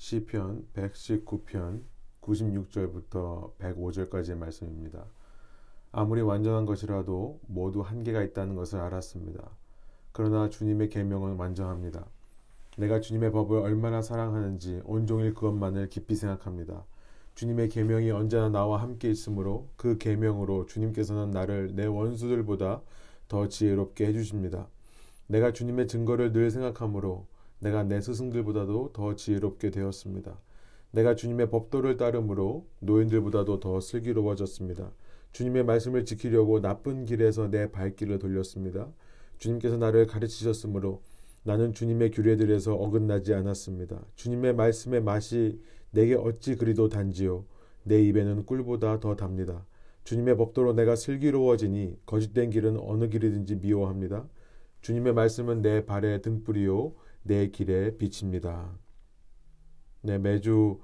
시편 0.00 0.66
119편 0.74 1.82
96절부터 2.22 3.54
105절까지의 3.58 4.34
말씀입니다. 4.34 5.04
아무리 5.92 6.22
완전한 6.22 6.64
것이라도 6.64 7.38
모두 7.46 7.82
한계가 7.82 8.22
있다는 8.22 8.54
것을 8.54 8.80
알았습니다. 8.80 9.50
그러나 10.12 10.48
주님의 10.48 10.88
계명은 10.88 11.36
완전합니다. 11.36 12.06
내가 12.78 13.00
주님의 13.00 13.30
법을 13.30 13.58
얼마나 13.58 14.00
사랑하는지 14.00 14.80
온종일 14.86 15.34
그것만을 15.34 15.90
깊이 15.90 16.14
생각합니다. 16.14 16.82
주님의 17.34 17.68
계명이 17.68 18.10
언제나 18.10 18.48
나와 18.48 18.80
함께 18.80 19.10
있으므로 19.10 19.68
그 19.76 19.98
계명으로 19.98 20.64
주님께서는 20.64 21.30
나를 21.30 21.74
내 21.74 21.84
원수들보다 21.84 22.80
더 23.28 23.48
지혜롭게 23.48 24.06
해주십니다. 24.06 24.66
내가 25.26 25.52
주님의 25.52 25.88
증거를 25.88 26.32
늘 26.32 26.50
생각하므로 26.50 27.26
내가 27.60 27.84
내 27.84 28.00
스승들보다도 28.00 28.92
더 28.92 29.14
지혜롭게 29.14 29.70
되었습니다. 29.70 30.38
내가 30.92 31.14
주님의 31.14 31.50
법도를 31.50 31.96
따름으로 31.96 32.66
노인들보다도 32.80 33.60
더 33.60 33.80
슬기로워졌습니다. 33.80 34.90
주님의 35.32 35.64
말씀을 35.64 36.04
지키려고 36.04 36.60
나쁜 36.60 37.04
길에서 37.04 37.48
내 37.48 37.70
발길을 37.70 38.18
돌렸습니다. 38.18 38.88
주님께서 39.38 39.76
나를 39.76 40.06
가르치셨으므로 40.06 41.02
나는 41.44 41.72
주님의 41.72 42.10
규례들에서 42.10 42.74
어긋나지 42.74 43.32
않았습니다. 43.34 44.04
주님의 44.16 44.54
말씀의 44.54 45.02
맛이 45.02 45.60
내게 45.92 46.14
어찌 46.14 46.56
그리도 46.56 46.88
단지요. 46.88 47.44
내 47.84 48.02
입에는 48.02 48.44
꿀보다 48.44 49.00
더 49.00 49.16
답니다. 49.16 49.64
주님의 50.04 50.36
법도로 50.36 50.72
내가 50.74 50.96
슬기로워지니 50.96 51.98
거짓된 52.06 52.50
길은 52.50 52.78
어느 52.80 53.08
길이든지 53.08 53.56
미워합니다. 53.56 54.28
주님의 54.82 55.14
말씀은 55.14 55.62
내 55.62 55.84
발의 55.84 56.22
등불이요. 56.22 56.92
내 57.22 57.48
길에 57.48 57.96
비칩니다. 57.96 58.78
네, 60.02 60.18
매주 60.18 60.80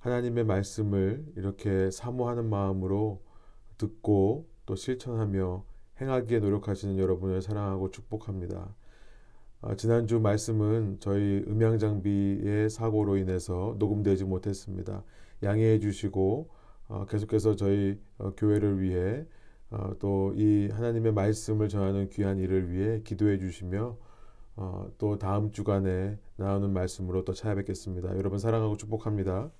하나님의 0.00 0.44
말씀을 0.44 1.24
이렇게 1.36 1.90
사모하는 1.90 2.48
마음으로 2.48 3.22
듣고 3.78 4.48
또 4.66 4.76
실천하며 4.76 5.64
행하기에 6.00 6.40
노력하시는 6.40 6.98
여러분을 6.98 7.42
사랑하고 7.42 7.90
축복합니다. 7.90 8.74
아, 9.60 9.74
지난주 9.74 10.20
말씀은 10.20 10.98
저희 11.00 11.44
음향 11.48 11.78
장비의 11.78 12.70
사고로 12.70 13.16
인해서 13.16 13.74
녹음되지 13.78 14.24
못했습니다. 14.24 15.02
양해해 15.42 15.80
주시고 15.80 16.48
어, 16.88 17.06
계속해서 17.06 17.56
저희 17.56 17.98
어, 18.18 18.32
교회를 18.36 18.80
위해 18.80 19.26
어, 19.70 19.98
또이 19.98 20.68
하나님의 20.68 21.12
말씀을 21.12 21.68
전하는 21.68 22.08
귀한 22.10 22.38
일을 22.38 22.70
위해 22.70 23.02
기도해 23.02 23.38
주시며 23.38 23.98
어, 24.60 24.90
또 24.98 25.18
다음 25.18 25.52
주간에 25.52 26.18
나오는 26.34 26.72
말씀으로 26.72 27.24
또 27.24 27.32
찾아뵙겠습니다. 27.32 28.16
여러분 28.16 28.40
사랑하고 28.40 28.76
축복합니다. 28.76 29.52